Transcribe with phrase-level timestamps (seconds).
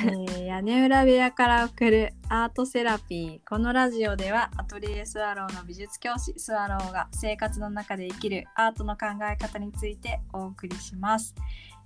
[0.00, 3.48] ー屋根裏部屋から送るアートセラピー。
[3.48, 11.34] このラジオではアトリエスワローの美術教師スワローが生活の中で生きるアートの考え方についてお送りします、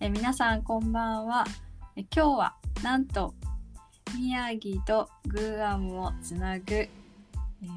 [0.01, 1.45] えー皆さんこんばんは、
[1.97, 3.35] えー今日はなんと
[4.17, 6.91] 宮城とグーアムをつなぐ、え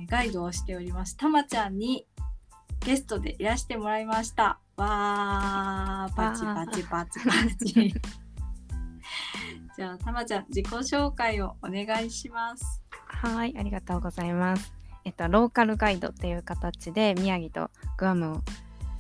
[0.08, 1.18] ガイドをしております。
[1.18, 2.06] たまちゃんに
[2.82, 4.60] ゲストでいらしてもらいました。
[4.76, 7.94] わーパチパチパチパチ。
[9.78, 14.74] じゃあたまちゃん自己紹介をお願いしますはい、ありがとうございます。
[15.06, 18.42] えっと、ローカルガイドっていう形で宮城とグアムを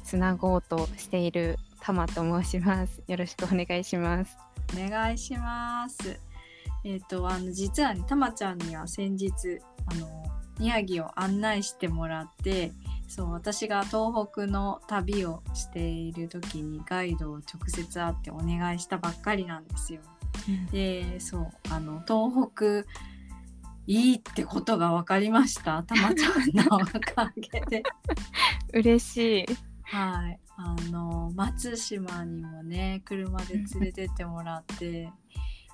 [0.03, 3.03] つなごうとしているタマと申します。
[3.07, 4.37] よろしくお願いします。
[4.75, 6.19] お願いします
[6.83, 9.33] えっ、とあの実はねたまちゃんには先日
[9.85, 10.23] あの
[10.59, 12.71] 宮城を案内してもらって
[13.07, 20.01] そう私が東北の旅をしている時にガイドを直接会ってお願いしたばっかりなんですよ。
[20.71, 22.89] でそうあの東北
[23.85, 25.83] いいってことが分かりました。
[25.83, 27.83] たまちゃんのおかげで。
[28.73, 29.45] 嬉しい。
[29.83, 35.11] はい、あの松島にもね車で連れてってもらって。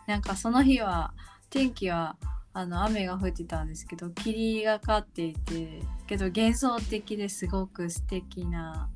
[0.06, 1.14] なんかその日は
[1.50, 2.18] 天気は
[2.54, 8.90] あの雨が降ってたんですけど霧がかっていてけど幻想的ですごく素敵な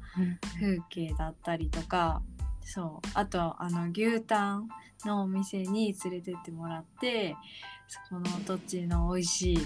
[0.60, 2.22] 風景だったりとか
[2.68, 4.68] そうあとあの牛タン
[5.06, 7.34] のお店に連れてってもらって
[7.88, 9.60] そこの土地の美味しい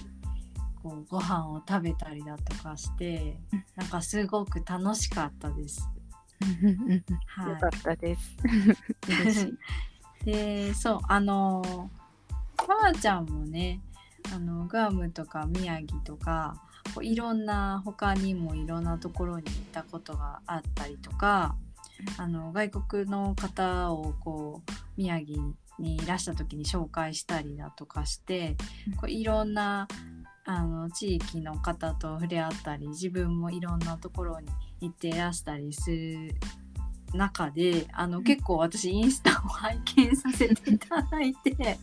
[0.83, 5.89] こうご飯を食べたりだとかしてうんなんかすごく楽しかったです。
[7.25, 8.37] はよかったです。
[10.23, 11.89] でそうあの
[12.55, 13.81] たまちゃんもね
[14.31, 16.61] あのグアムとか宮城とか
[16.93, 21.55] こういろんな他にもいろんなところに行ったことがあったりとか
[22.17, 28.57] あの外国の方をこう宮城にいらした時に紹介したりだとかして
[28.87, 28.95] うん。
[28.95, 29.87] こういろんな
[30.45, 34.47] あの地域の方と触れ合ったり自分もいろんなところに
[34.81, 36.35] 行っていらしたりする
[37.13, 38.23] 中であのん。
[38.23, 41.77] 結構私インスタを拝見させていただいて。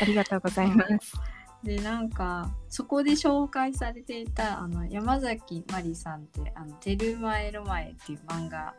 [0.00, 1.14] ありがとうございます。
[1.62, 8.74] でなんかそこで紹介されていたあの山崎まりさんって「あのテルマエロマエ」っていう漫画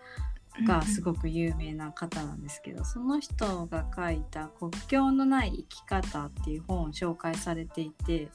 [0.64, 8.30] がすごく有名な方なんですけど、その人が書いた「国境のない生き方」っていう本を紹介されていて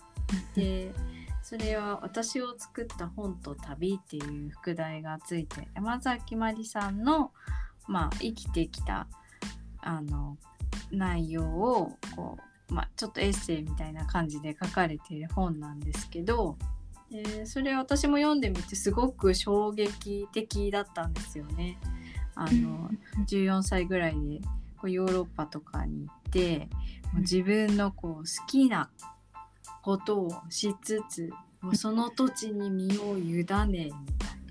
[0.55, 0.93] で
[1.43, 7.33] それは「私を作った本と旅」っていう副題がついて山崎まりさんの、
[7.89, 9.07] まあ、生きてきた
[9.81, 10.37] あの
[10.91, 12.37] 内容をこ
[12.69, 16.59] う、まあ、ちょっとエッセイみたいな感じで書かれている本なんですけど
[17.11, 21.79] でそれ私も読んでみてすごく衝撃的だったんですよね。
[22.35, 22.91] あの
[23.27, 24.41] 14歳ぐらいで
[24.77, 26.69] こうヨーロッパとかに行って
[27.13, 28.89] もう自分のこう好きな
[29.83, 33.71] ことをしつつもうその土地に身を委ねみたい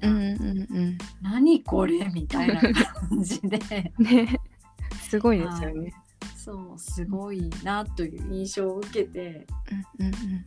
[0.01, 0.97] な、うんうんうん。
[1.21, 3.57] 何これみたいな感じで
[3.97, 4.39] ね、
[5.09, 5.93] すごいですよね。
[6.37, 9.45] そうすごいなという印象を受けて
[9.99, 10.45] うんうんうん。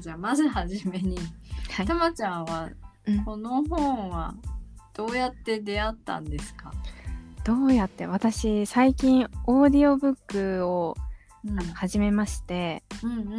[0.00, 1.16] じゃあまずはじめに
[1.70, 1.86] はい。
[1.86, 1.94] た。
[1.94, 2.70] まちゃんは
[3.06, 3.24] うん。
[3.24, 4.34] この本は
[4.94, 6.72] どうやって出会ったんですか、
[7.44, 10.96] どうやって私最近オーディオブックを
[11.44, 13.30] うん、始めまして、うんうんう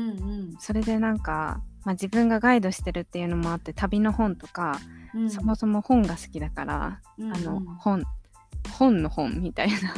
[0.52, 0.56] ん。
[0.60, 4.78] それでなんか、まあ、自分がガイドしてるっていうのもあって旅の本とか、
[5.14, 5.30] うん。
[5.30, 8.04] そもそも本が好きだから、うんあの本
[8.78, 9.94] 本の本みたいな、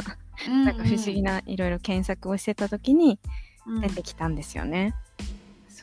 [0.47, 3.19] うんなんか不思議ないろいろ検索をしてた時に
[3.66, 3.81] うん。
[3.81, 4.93] 出てきたんですよね。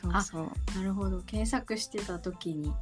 [0.03, 0.77] そうそう。
[0.77, 1.21] なるほど。
[1.21, 2.73] 検索してた時に。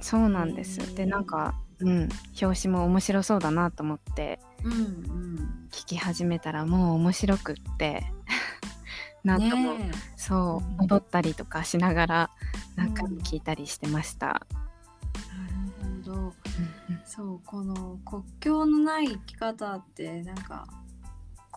[0.00, 0.94] そうなんです。
[0.94, 2.08] でなんか、うん、
[2.40, 4.40] 表紙も面白そうだなと思って。
[4.64, 5.68] うんうん。
[5.70, 8.06] 聞き始めたらもう面白くって。
[9.24, 10.76] なんかもう、ねそううん。
[10.76, 12.30] 戻ったりとかしながら
[12.76, 14.46] 何回うんも聞いたりしてました。
[15.14, 16.34] えなるほど。
[17.04, 20.66] そうこの国境のない生き方ってなんか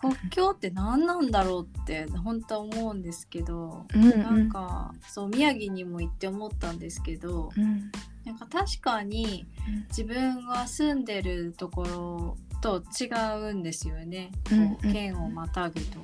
[0.00, 4.22] 国境って何なんだろうって本当は思うんですけど、うんうん。
[4.22, 7.90] なんかそう宮城にも行って思ったんですけど、うん。
[8.24, 9.44] なんか確かに
[9.88, 13.06] 自分が住んでるところと違
[13.50, 15.98] うんですよね、うんこう県をまたぐと。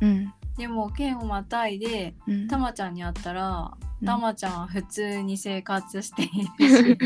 [0.00, 0.32] うん。
[0.58, 2.48] でも県をまたいでうん。
[2.48, 4.06] たまちゃんに会ったら、うん。
[4.06, 6.28] たまちゃんは普通に生活してい
[6.58, 6.98] るし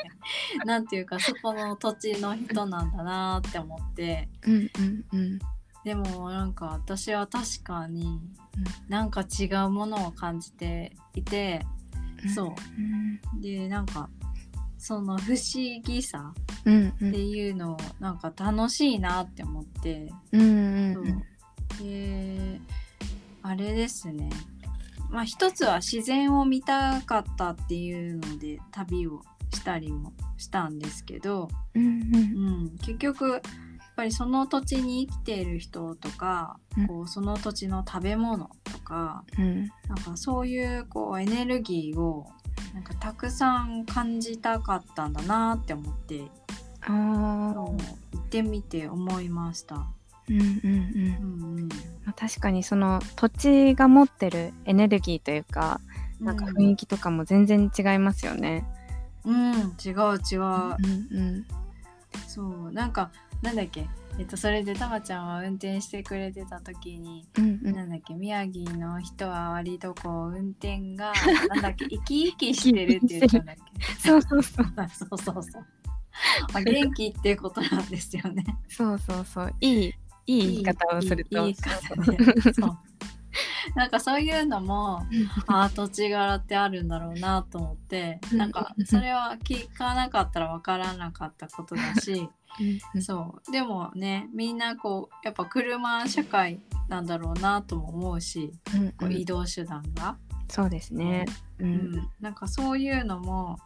[0.64, 4.30] なんていうかそこの土地の人なんだなって思って。
[4.46, 5.38] うんうんうん
[5.84, 8.20] でもなんか私は確かに
[8.88, 11.64] なんか違うものを感じていて
[12.34, 12.54] そ
[13.38, 13.42] う。
[13.42, 14.08] でなんか
[14.78, 16.34] その不思議さ
[16.64, 21.00] うんうってんいうのをなんか楽しいなって思って、うんうんそ
[21.84, 21.88] う。
[21.88, 22.60] で
[23.42, 24.30] あれですね。
[25.10, 31.84] まあ一つは自然を見たかったっていうので旅をしたりもしたんですけど、うん。
[31.84, 31.88] う
[32.66, 33.42] ん、結局
[33.96, 36.86] ぱりその土地に生きている人とか、うん。
[36.86, 39.66] こうその土地の食べ物とかうん。
[39.88, 42.26] なんかそういうこうエネルギーを
[42.74, 46.22] なんかたくさん感じたかったんだなって思って
[46.86, 47.76] 行
[48.16, 49.86] ってみて思いました。
[50.28, 50.62] うんうんうん。
[51.20, 51.68] うんうん。
[52.04, 55.80] まあ確かにその土地が持ってるエネルギーというか
[56.20, 58.64] なんか雰囲気とかも全然違いますよね。
[59.24, 59.52] うん、
[59.84, 60.40] 違う違う。
[60.40, 61.46] うんうん。
[62.26, 63.10] そうなんか
[63.42, 63.86] なんだっけ？
[64.18, 67.74] えっとそれでたまちゃんは運転してくれてた時に、うんうん。
[67.74, 68.14] なんだっけ？
[68.14, 71.12] 宮城の人は割とこう運転が
[71.48, 71.86] なんだっけ？
[71.86, 73.56] 生き生きしてるって言ったんだっ
[73.98, 74.66] そうそうそう。
[74.86, 75.66] けそうそうそう。
[76.52, 78.44] あ元気っていうことなんですよね。
[78.68, 79.54] そうそうそう。
[79.60, 79.94] いい
[80.26, 81.38] いい言い方をすると。
[81.48, 82.52] いいいい言い方で。
[82.52, 82.78] そう
[83.76, 85.02] なんかそういうのも
[85.46, 92.28] あー土地柄ってあるんだろうなと思ってなんかそれは聞かなかったらわからなかったことだし
[92.94, 93.02] うん。
[93.02, 93.52] そう。
[93.52, 98.92] でもねみんなこうやっぱ車社会なんだろうなとも思うしうん。
[98.92, 101.24] こう移動手段が、そうですね。
[101.58, 101.64] う。
[101.64, 101.96] うん。
[101.96, 102.10] ん。
[102.20, 103.58] なんかそういうのも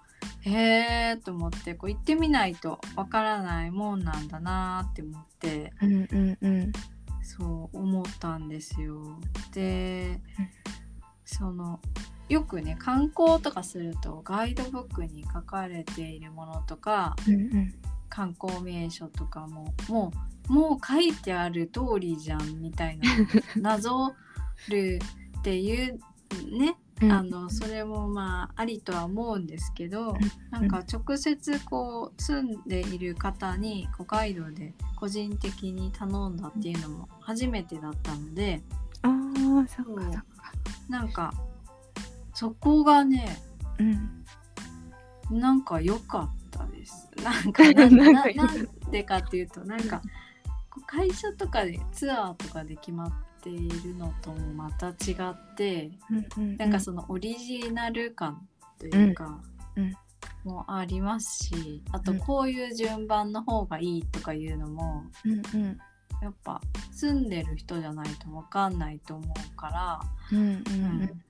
[0.42, 5.72] へえと思ってこう行ってみないとわからないもんなんだなって思って。
[5.82, 6.72] うんうんうん
[7.26, 9.02] そう思ったんですよ。
[9.52, 10.20] で
[11.24, 11.80] その
[12.28, 17.74] よくね観光とかするとガイドブックに書かれているものとかうんうん
[18.08, 20.12] 観光名所とかもも
[20.48, 23.10] うもう書いてある通りじゃんみたいな
[23.74, 24.14] なぞ
[24.68, 25.00] る
[25.38, 25.98] っていう
[26.58, 27.12] ねうん。
[27.12, 30.16] あのそれもまあありとは思うんですけど
[30.50, 38.62] なんか直接こう住んでいる方にこうガイドで個人的に頼んだっていうのも初めてだったので
[39.02, 40.24] ああそっかそっか。
[40.88, 41.34] なんか
[42.34, 43.38] そこがね
[43.78, 44.24] うん。
[45.30, 47.10] なんか良かったです。
[47.22, 50.00] なんかななんでかっていうとなんか
[50.86, 58.46] 会社とかでツアーとかで決まっているのともまた違ってうんうんなんかそのオリジナル感
[58.78, 59.40] というか、
[59.76, 59.84] うん。
[59.84, 59.96] うん。
[60.44, 62.18] もありますしあとうん。
[62.18, 65.78] こういう順番の方がいいとかいうのもうんうん。
[66.22, 66.60] やっぱ
[66.92, 70.00] 住んでる人じゃないと分かんないと思うから、
[70.32, 70.82] うんううん。
[71.02, 71.22] ん。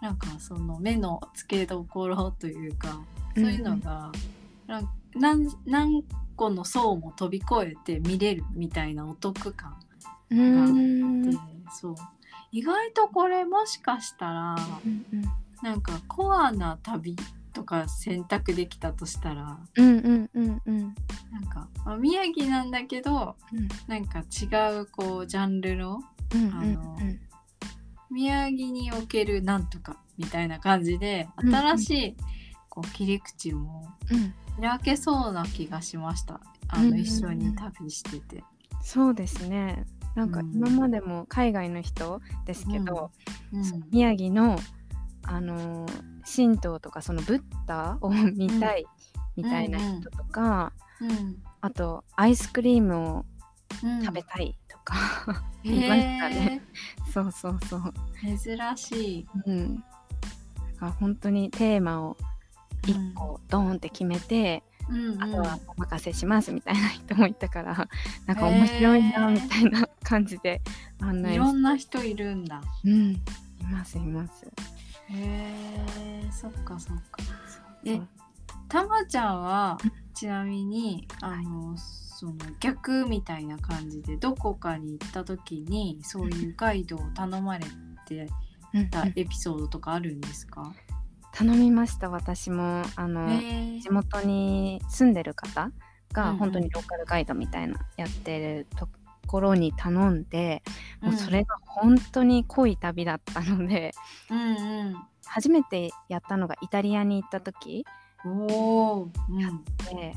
[0.00, 3.00] なんかその目の付けどころというか
[3.36, 4.10] そういうのが、
[5.14, 6.02] 何
[6.34, 9.78] 個の層も飛び越えて見れるみたいなお得感
[10.32, 11.30] うん。
[11.30, 11.36] で、
[11.72, 11.94] そう。
[12.50, 15.24] 意外とこれもしかしたらうんうん
[15.62, 17.16] なんかコアな旅
[17.52, 20.94] とか選択できたとしたらうんうんうんうん。
[21.30, 26.00] なんか、まあ宮城なんだけどうんなんか違うこうジャンルの
[26.34, 27.20] うんあのうん。
[28.10, 31.54] 宮城におけるなんとかみたいな感じでうんうん。
[31.54, 32.16] 新しい
[32.68, 34.34] こう切り口もうん。
[34.60, 36.40] 開けそうな気がしました。
[36.68, 36.96] あうんうんうん。
[36.96, 38.44] の一緒に旅してて。
[38.82, 40.52] そうですねなんかうん。
[40.54, 43.10] 今までも海外の人ですけど、
[43.52, 43.64] うん。
[43.64, 44.58] その宮城の
[45.24, 48.86] あのー神道とかそのブッダを見たい
[49.34, 51.42] みたいな人とか、うん。
[51.60, 53.24] あとアイスクリームを
[53.82, 54.04] うん。
[54.04, 54.94] 食べたいとか、
[55.64, 56.62] へいましたね
[57.12, 57.82] そうそうそう。
[58.24, 59.26] え珍しい。
[59.46, 59.76] うん。
[59.76, 59.82] だ
[60.78, 62.16] から本当にテーマを
[62.82, 65.22] 1個ドーンって決めて、うんうん。
[65.22, 67.88] あとはお任せしますみたいな人もいたから、
[68.26, 70.60] なんか面白いなみたいな感じで
[71.00, 72.62] 案内いろんな人いるんだ。
[72.84, 73.12] うん。
[73.12, 73.18] い
[73.70, 74.44] ますいます。
[75.08, 77.02] へえそっかそっか。
[77.84, 78.08] えそう。
[78.68, 79.78] たまちゃんは
[80.14, 87.66] ちなみにあのその逆みたいな感じでどこかに行った時にそういうガイドを頼まれ
[88.06, 88.28] て
[88.72, 90.72] うんたエピソードとかあるんですか？
[91.32, 92.82] 頼みました私も。
[92.96, 93.28] あの、
[93.80, 95.72] 地元に住んでる方うん
[96.12, 96.36] がうん。
[96.36, 98.88] 本当にローカルガイドみたいなやってると
[99.26, 100.62] ころに頼んで、
[101.00, 103.92] もうそれが本当に濃い旅だったので
[104.30, 107.86] うん初めてやったのがイタリアに行った時
[108.24, 108.32] うん。
[108.32, 108.46] お
[109.00, 109.02] お。
[109.02, 109.64] うん。
[109.96, 110.14] で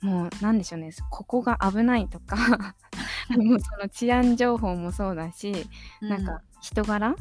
[0.00, 2.36] もうなんでしょうねここが危ないとか
[3.36, 5.66] もうその治安情報もそうだし、
[6.00, 7.16] なんか人柄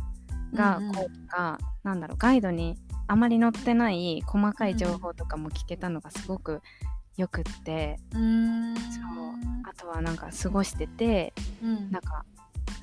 [0.53, 6.61] がうんうんこうとか、なんだろうガイドにあまり載ってない細かい情報とかも聞けたのがすごく
[7.17, 8.75] よくって、うーん。
[8.75, 8.83] そう
[9.65, 11.91] あとはなんか過ごしててうん。
[11.91, 12.25] なんか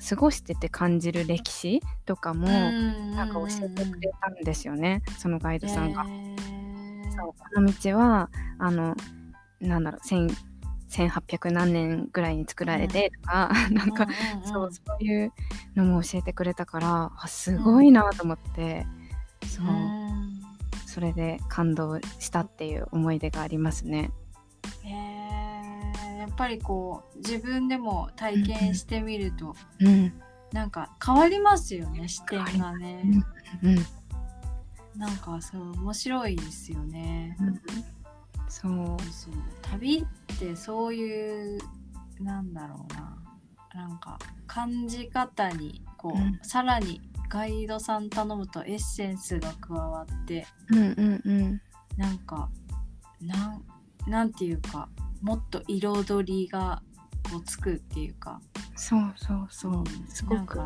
[0.09, 2.71] 過ごしてて感じる歴史とかもな
[3.15, 6.01] なんか教えてくれたんですよね、そのガイドさんが。
[6.01, 7.11] へー。
[7.11, 8.95] そうこの道はあの
[9.59, 10.27] なんだろう戦
[10.89, 14.47] 1800何年ぐらいに作られてとか、 なんか、うんうんうん。
[14.47, 15.31] そうそういう
[15.75, 18.85] のも教えてくれたからあすごいなと思って、
[19.45, 19.67] そう。
[19.67, 20.00] うんそ
[20.99, 24.11] れで感動したっていう思い出がありますね。
[24.83, 30.13] へえやっぱりこう自分でも体験してみると、うん、
[30.51, 33.03] なんか変わりますよね視点がね、
[33.63, 33.75] うん、
[34.99, 37.37] なんかそう面白いですよね、
[38.47, 38.97] そう。
[39.11, 41.59] そう旅ってそういう
[42.19, 43.17] なんだろうな。
[43.73, 46.39] なんか感じ方にこう、うん。
[46.41, 47.01] さらに
[47.31, 51.61] ガイドさん頼むとエッセンスが加わってうんうんうん。
[51.95, 52.49] なんか
[53.21, 53.63] なん
[54.05, 54.89] なんていうか
[55.21, 56.81] もっと彩りが
[57.31, 58.41] こうつくっていうか。
[58.75, 59.73] そうそうそう。
[59.77, 60.63] うんすごくね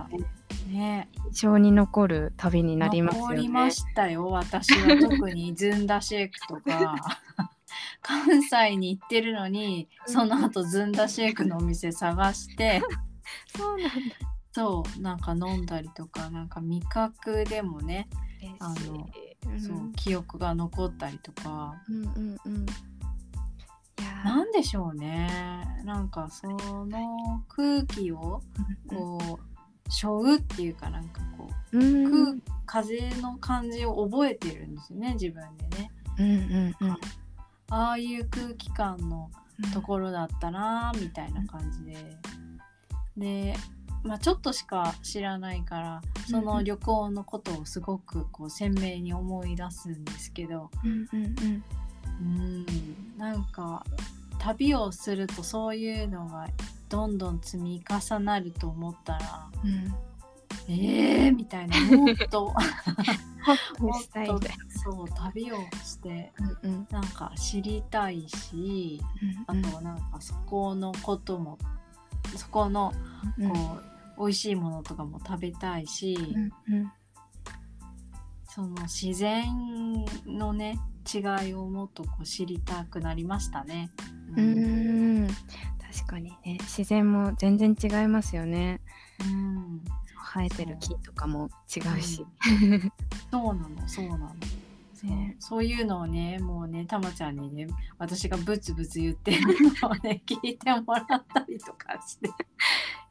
[0.72, 1.10] ね。
[1.28, 3.36] 印象に残る旅になりますよね。
[3.36, 7.22] 残りましたよ私は特にズンダシェイクとか。
[8.02, 12.82] 関西に行ってるのにその後ズンダシェイクのお店探して。
[13.56, 13.94] そうなんだ。
[14.56, 18.08] そうなんか飲んだりとかなんか味覚でもね、
[18.60, 19.06] あの
[19.48, 21.76] うんそう記憶が残ったりとか。
[21.90, 22.66] うんうんうん。
[24.24, 25.84] なんでしょうね。
[25.84, 26.88] なんかその
[27.50, 28.42] 空気を
[28.88, 32.40] こう背負うっていうかなんかこううん。
[32.66, 35.92] 空風の感じを覚えてるんですよね自分でね。
[36.18, 36.98] うんうんうん。
[37.72, 39.30] ああいう空気感の
[39.74, 42.18] ところだったなみたいな感じで。
[43.18, 43.56] で、
[44.06, 51.64] まあ、ちょっとしか知らないからその旅行のことをすごくこう鮮明に思い出すんですけどうんうんうん。
[52.22, 52.66] うん
[53.18, 53.84] なんか
[54.38, 56.48] 旅をするとそういうのが
[56.88, 59.96] どんどん積み重なると思ったらうん。
[60.68, 62.54] えーみたいなもっと
[63.80, 64.40] もっと
[64.84, 66.58] そう旅をしてな。
[66.64, 66.88] うんうん。
[66.92, 69.02] なんか知りたいし
[69.48, 69.62] あうん。
[69.64, 71.58] となんかそこのことも
[72.36, 72.94] そこの
[73.40, 73.50] うん。
[73.50, 76.92] こう、美味しいものとかも食べたいし、うんうん
[78.56, 79.46] その自然
[80.26, 80.80] のね
[81.14, 83.92] 違いをもっとこう知りたくなりましたね。
[84.32, 85.28] うーん。
[85.94, 86.58] 確かにね。
[86.62, 88.80] 自然も全然違いますよね。
[89.20, 89.82] うん。
[90.34, 92.26] 生えてる木とかも違うし、
[93.30, 94.30] そうなのそうなの。
[94.94, 95.10] そう。
[95.10, 95.36] ね。
[95.40, 97.68] そういうのをねもうねたまちゃんにね
[97.98, 99.42] 私がブツブツ言ってる
[99.82, 102.30] のをね聞いてもらったりとかして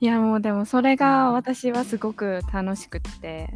[0.01, 3.49] いやもうでもそれが私はすごく楽しくって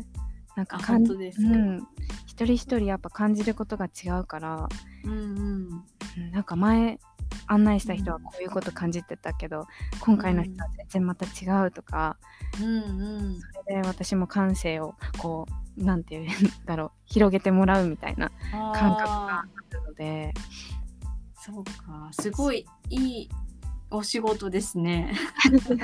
[0.57, 1.49] なんかあかん本当ですか？
[1.50, 1.87] うん、
[2.26, 4.68] 一人一人やっぱ感じることが違うから、
[5.04, 5.18] うんうん。
[5.18, 5.85] うん
[6.33, 6.99] なんか前
[7.47, 9.66] 案内した人はこういうこと感じてたけど、
[10.00, 12.16] 今回の人は全然また違うとか、
[12.61, 13.40] うんうん。
[13.40, 20.35] それで私も感性をこうなんていうんだろう広げてもらうみたいな感覚があるので。
[21.40, 22.09] そうか。
[22.12, 23.28] すごいいい
[23.90, 25.14] お仕事ですね。
[25.62, 25.75] す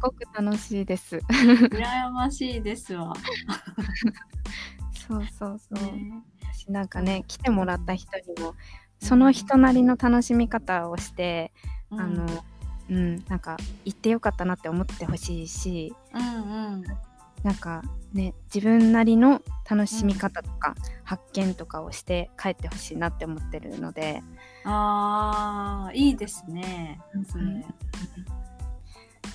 [0.00, 1.16] ごく楽しいです。
[1.28, 3.12] 羨ましいですわ、
[5.08, 5.84] そうそうそう。
[5.84, 6.22] ね。
[6.42, 8.54] 私なんかね来てもらった人にも
[9.00, 11.52] その人なりの楽しみ方をして、
[11.90, 12.00] うん。
[12.00, 12.26] あの
[12.90, 16.84] うんなんか行ってよかったなって思ってほしいしうんうん
[17.44, 17.82] なんか
[18.12, 20.74] ね自分なりの楽しみ方とか、
[21.04, 24.22] 発見とかをして帰ってほしいなって思ってるので、
[24.64, 27.00] あーいいですね。
[27.30, 27.62] それ、うん。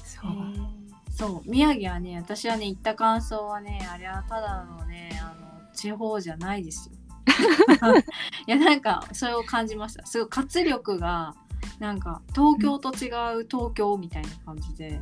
[0.04, 0.80] そう、へー。
[1.12, 6.96] そう宮城はね私はね行った感想はねあれはただのねあの地方じゃないですよ。
[8.48, 10.06] いやなんかそれを感じました。
[10.06, 11.36] すごい活力が
[11.80, 13.10] なんか東京と違
[13.42, 15.02] う東京みたいな感じで、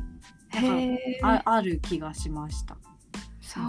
[1.22, 2.76] なんあある気がしました
[3.48, 3.64] そう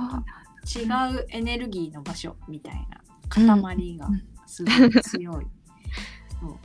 [0.83, 0.85] 違
[1.17, 5.47] うエネルギーの場所みたいな塊がうんすごい強い、
[6.41, 6.57] そう。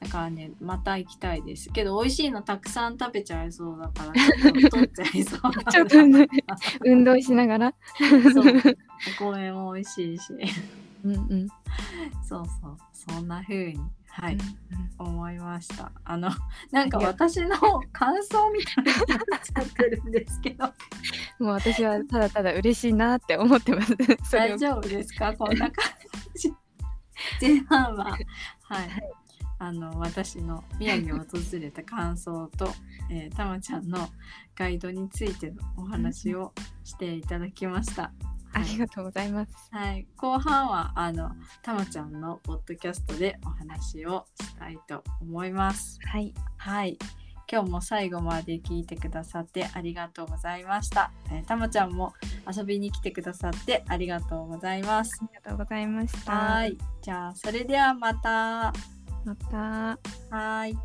[0.00, 1.70] だからねまた行きたいです。
[1.70, 5.40] けど美味しいのたくさん食べちゃいそうだからちょっと取っちゃいそう。
[5.70, 6.28] ちょっとね
[6.84, 7.74] 運動しながら。
[8.32, 8.54] そう。
[9.20, 10.32] お米も美味しいし。
[11.04, 11.48] うんうん。
[12.22, 12.78] そうそう。
[12.92, 13.80] そんな風に
[14.18, 14.40] はい、うん
[14.98, 15.92] 思いました。
[16.04, 16.30] あの
[16.72, 17.56] なんか私の
[17.92, 18.90] 感想みたいに
[19.30, 20.64] なっちゃってるんですけど。
[21.38, 23.94] もう私はただただ嬉しいなって思ってます。
[24.32, 25.34] 大丈夫ですか？
[25.34, 25.84] こんな感
[26.34, 26.54] じ。
[27.40, 28.18] 前半ははい、
[29.58, 31.24] あの私の宮城を訪
[31.60, 32.72] れた感想と、
[33.10, 34.08] えー、たまちゃんの
[34.54, 36.52] ガイドについてのお話を
[36.84, 38.12] していただきました。
[38.56, 41.30] ありがとうございますはい、後半はあの
[41.62, 45.98] たまちゃんのポッドキャストでお話をしたいと思います。
[46.06, 46.98] はいはい。
[47.48, 51.12] 今日も最後まで聞いてくださってありがとうございました。
[51.30, 52.14] えーたまちゃんも
[52.50, 55.18] 遊びに来てくださってありがとうございます。
[55.22, 56.78] ありがとうございましたはい。
[57.02, 58.72] じゃあそれではまた。
[59.24, 59.98] また
[60.30, 60.76] はい。